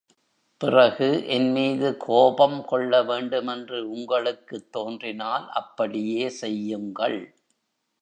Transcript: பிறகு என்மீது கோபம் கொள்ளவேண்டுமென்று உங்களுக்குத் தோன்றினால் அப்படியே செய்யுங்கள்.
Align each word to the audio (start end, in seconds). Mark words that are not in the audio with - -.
பிறகு 0.61 1.27
என்மீது 1.27 1.97
கோபம் 1.97 2.65
கொள்ளவேண்டுமென்று 2.71 3.89
உங்களுக்குத் 3.89 4.71
தோன்றினால் 4.71 5.49
அப்படியே 5.49 6.29
செய்யுங்கள். 6.41 7.19